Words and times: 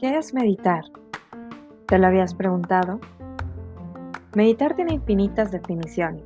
¿Qué 0.00 0.16
es 0.16 0.32
meditar? 0.32 0.84
¿Te 1.86 1.98
lo 1.98 2.06
habías 2.06 2.32
preguntado? 2.32 3.00
Meditar 4.34 4.74
tiene 4.74 4.94
infinitas 4.94 5.50
definiciones. 5.50 6.22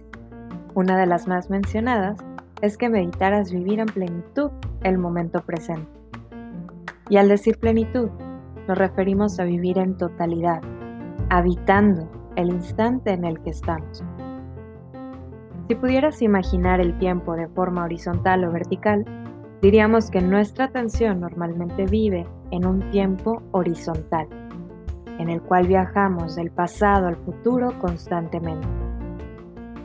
Una 0.75 0.97
de 0.97 1.07
las 1.07 1.27
más 1.27 1.51
mencionadas 1.51 2.17
es 2.63 2.79
que 2.79 2.89
meditar 2.89 3.33
es 3.33 3.51
vivir 3.51 3.81
en 3.81 3.87
plenitud 3.87 4.53
el 4.85 4.97
momento 4.97 5.41
presente. 5.41 5.91
Y 7.09 7.17
al 7.17 7.27
decir 7.27 7.59
plenitud, 7.59 8.11
nos 8.69 8.79
referimos 8.79 9.41
a 9.41 9.45
vivir 9.45 9.77
en 9.79 9.97
totalidad, 9.97 10.63
habitando 11.29 12.09
el 12.37 12.51
instante 12.51 13.11
en 13.11 13.25
el 13.25 13.41
que 13.41 13.51
estamos. 13.51 14.05
Si 15.67 15.75
pudieras 15.75 16.23
imaginar 16.23 16.81
el 16.81 16.97
tiempo 16.99 17.35
de 17.35 17.49
forma 17.49 17.83
horizontal 17.83 18.45
o 18.45 18.53
vertical, 18.53 19.05
diríamos 19.65 20.11
que 20.11 20.21
nuestra 20.21 20.67
atención 20.67 21.21
normalmente 21.21 21.87
vive 21.87 22.27
en 22.51 22.67
un 22.67 22.91
tiempo 22.91 23.43
horizontal, 23.53 24.29
en 25.19 25.31
el 25.31 25.41
cual 25.41 25.67
viajamos 25.67 26.37
del 26.37 26.51
pasado 26.51 27.07
al 27.07 27.17
futuro 27.17 27.73
constantemente. 27.79 28.69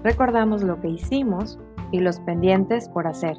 Recordamos 0.03 0.63
lo 0.63 0.81
que 0.81 0.89
hicimos 0.89 1.57
y 1.93 2.01
los 2.01 2.19
pendientes 2.19 2.89
por 2.89 3.07
hacer, 3.07 3.37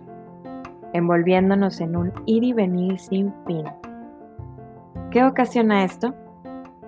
envolviéndonos 0.94 1.78
en 1.82 1.94
un 1.94 2.10
ir 2.24 2.42
y 2.42 2.54
venir 2.54 2.98
sin 2.98 3.34
fin. 3.46 3.66
¿Qué 5.10 5.22
ocasiona 5.22 5.84
esto? 5.84 6.14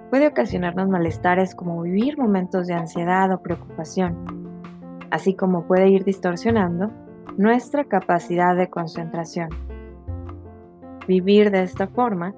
Puede 0.09 0.29
ocasionarnos 0.29 0.89
malestares 0.89 1.55
como 1.55 1.83
vivir 1.83 2.17
momentos 2.17 2.69
de 2.69 2.73
ansiedad 2.73 3.31
o 3.31 3.43
preocupación, 3.43 4.17
así 5.11 5.35
como 5.35 5.67
puede 5.67 5.91
ir 5.91 6.05
distorsionando 6.05 7.02
nuestra 7.39 7.85
capacidad 7.85 8.55
de 8.57 8.69
concentración. 8.69 9.49
Vivir 11.09 11.51
de 11.51 11.63
esta 11.63 11.87
forma 11.87 12.35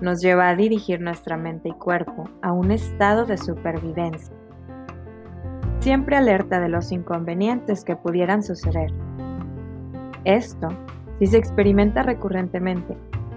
nos 0.00 0.20
lleva 0.20 0.48
a 0.48 0.56
dirigir 0.56 1.00
nuestra 1.00 1.36
mente 1.36 1.70
y 1.70 1.72
cuerpo 1.72 2.24
a 2.42 2.52
un 2.52 2.70
estado 2.70 3.24
de 3.24 3.38
supervivencia, 3.38 4.34
siempre 5.80 6.16
alerta 6.16 6.60
de 6.60 6.68
los 6.68 6.92
inconvenientes 6.92 7.84
que 7.84 7.96
pudieran 7.96 8.42
suceder. 8.42 8.92
Esto, 10.24 10.68
si 11.18 11.26
se 11.26 11.38
experimenta 11.38 12.02
recurrentemente, 12.02 12.96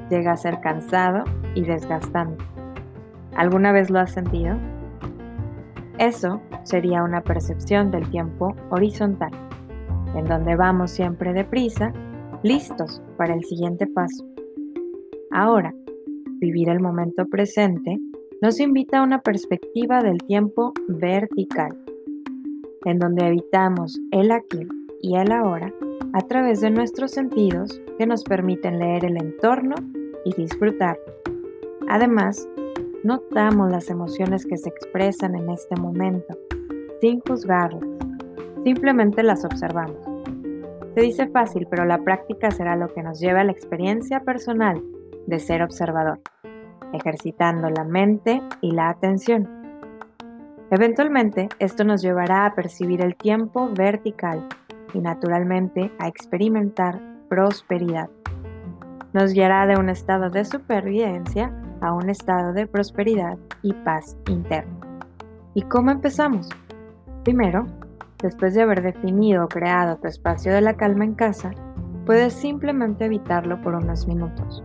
llega 0.10 0.34
a 0.34 0.38
ser 0.38 0.60
cansado 0.60 1.24
y 1.56 1.62
desgastante. 1.62 2.44
¿Alguna 3.36 3.72
vez 3.72 3.90
lo 3.90 4.00
has 4.00 4.12
sentido? 4.12 4.58
Eso 6.00 6.42
sería 6.64 7.04
una 7.04 7.22
percepción 7.22 7.92
del 7.92 8.10
tiempo 8.10 8.56
horizontal, 8.70 9.32
en 10.18 10.26
donde 10.26 10.56
vamos 10.56 10.92
siempre 10.92 11.32
deprisa, 11.32 11.94
listos 12.44 13.02
para 13.18 13.34
el 13.34 13.44
siguiente 13.44 13.88
paso. 13.88 14.26
Ahora, 15.32 15.74
vivir 16.40 16.70
el 16.70 16.80
momento 16.80 17.26
presente 17.26 18.00
nos 18.42 18.60
invita 18.60 19.00
a 19.00 19.04
una 19.04 19.22
perspectiva 19.22 20.02
del 20.02 20.20
tiempo 20.24 20.74
vertical, 20.88 21.78
en 22.86 23.00
donde 23.00 23.28
evitamos 23.28 24.00
el 24.12 24.32
aquí 24.32 24.68
y 25.02 25.16
el 25.16 25.32
ahora 25.32 25.74
a 26.14 26.22
través 26.22 26.62
de 26.62 26.72
nuestros 26.72 27.12
sentidos 27.12 27.82
que 27.98 28.08
nos 28.08 28.24
permiten 28.24 28.80
leer 28.80 29.06
el 29.06 29.18
entorno 29.18 29.76
y 30.26 30.34
disfrutar. 30.34 30.98
Además, 31.90 32.48
notamos 33.04 33.72
las 33.72 33.90
emociones 33.90 34.46
que 34.46 34.58
se 34.58 34.70
expresan 34.70 35.36
en 35.36 35.50
este 35.50 35.76
momento, 35.80 36.38
sin 37.02 37.20
juzgarlas, 37.22 37.84
simplemente 38.64 39.24
las 39.24 39.46
observamos. 39.46 40.07
Se 40.98 41.04
dice 41.04 41.28
fácil, 41.28 41.68
pero 41.70 41.86
la 41.86 42.00
práctica 42.00 42.50
será 42.50 42.76
lo 42.76 42.92
que 42.92 43.04
nos 43.04 43.20
lleve 43.20 43.40
a 43.40 43.44
la 43.44 43.52
experiencia 43.52 44.22
personal 44.22 44.82
de 45.28 45.38
ser 45.38 45.62
observador, 45.62 46.22
ejercitando 46.92 47.70
la 47.70 47.84
mente 47.84 48.42
y 48.62 48.72
la 48.72 48.90
atención. 48.90 49.48
Eventualmente, 50.72 51.50
esto 51.60 51.84
nos 51.84 52.02
llevará 52.02 52.48
a 52.48 52.56
percibir 52.56 53.04
el 53.04 53.16
tiempo 53.16 53.70
vertical 53.70 54.48
y 54.96 54.98
naturalmente 54.98 55.92
a 56.00 56.08
experimentar 56.08 57.00
prosperidad. 57.30 58.10
Nos 59.14 59.34
guiará 59.34 59.68
de 59.68 59.78
un 59.78 59.90
estado 59.90 60.32
de 60.32 60.46
supervivencia 60.46 61.54
a 61.80 61.94
un 61.94 62.10
estado 62.10 62.54
de 62.54 62.66
prosperidad 62.66 63.38
y 63.62 63.72
paz 63.74 64.18
interna. 64.28 64.80
¿Y 65.54 65.62
cómo 65.62 65.92
empezamos? 65.92 66.50
Primero, 67.24 67.68
después 68.22 68.54
de 68.54 68.62
haber 68.62 68.82
definido 68.82 69.46
o 69.46 69.48
creado 69.48 69.98
tu 69.98 70.08
espacio 70.08 70.54
de 70.54 70.62
la 70.62 70.76
calma 70.76 71.06
en 71.06 71.14
casa, 71.14 71.52
puedes 72.06 72.34
simplemente 72.34 73.06
evitarlo 73.06 73.62
por 73.62 73.76
unos 73.76 74.08
minutos. 74.08 74.64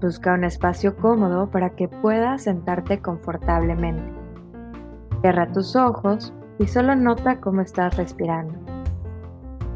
Busca 0.00 0.34
un 0.34 0.44
espacio 0.44 0.96
cómodo 0.96 1.50
para 1.50 1.70
que 1.70 1.88
puedas 1.88 2.42
sentarte 2.42 3.00
confortablemente. 3.00 4.02
Cierra 5.20 5.52
tus 5.52 5.76
ojos 5.76 6.34
y 6.58 6.66
solo 6.66 6.96
nota 6.96 7.40
cómo 7.40 7.60
estás 7.60 7.96
respirando, 7.96 8.54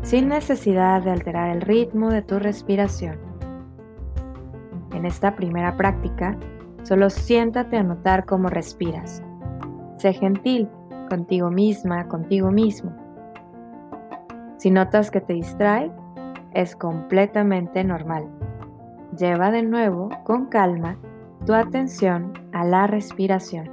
sin 0.03 0.29
necesidad 0.29 1.03
de 1.03 1.13
alterar 1.13 1.51
el 1.51 1.61
ritmo 1.61 2.11
de 2.11 2.23
tu 2.23 2.39
respiración. 2.39 3.19
En 4.93 5.05
esta 5.05 5.37
primera 5.37 5.77
práctica, 5.77 6.37
solo 6.83 7.11
siéntate 7.11 7.77
a 7.77 7.83
notar 7.83 8.25
cómo 8.25 8.49
respiras. 8.49 9.23
Sé 9.99 10.13
gentil 10.13 10.69
contigo 11.07 11.51
misma, 11.51 12.09
contigo 12.09 12.51
mismo. 12.51 12.93
Si 14.59 14.71
notas 14.71 15.11
que 15.11 15.21
te 15.21 15.35
distrae, 15.35 15.91
es 16.53 16.75
completamente 16.75 17.85
normal. 17.85 18.29
Lleva 19.17 19.51
de 19.51 19.63
nuevo 19.63 20.09
con 20.25 20.47
calma 20.47 20.97
tu 21.45 21.55
atención 21.55 22.33
a 22.53 22.65
la 22.65 22.87
respiración. 22.87 23.71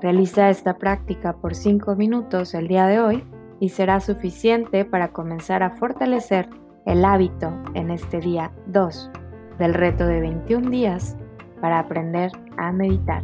Realiza 0.00 0.48
esta 0.48 0.78
práctica 0.78 1.34
por 1.34 1.54
5 1.54 1.94
minutos 1.96 2.54
el 2.54 2.68
día 2.68 2.86
de 2.86 3.00
hoy 3.00 3.24
y 3.58 3.70
será 3.70 4.00
suficiente 4.00 4.84
para 4.84 5.08
comenzar 5.08 5.62
a 5.62 5.70
fortalecer 5.70 6.48
el 6.86 7.04
hábito 7.04 7.52
en 7.74 7.90
este 7.90 8.18
día 8.20 8.50
2 8.66 9.10
del 9.58 9.74
reto 9.74 10.06
de 10.06 10.20
21 10.20 10.70
días 10.70 11.16
para 11.60 11.78
aprender 11.78 12.32
a 12.56 12.72
meditar. 12.72 13.22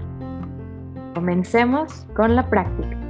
Comencemos 1.17 2.05
con 2.15 2.37
la 2.37 2.51
práctica. 2.51 3.06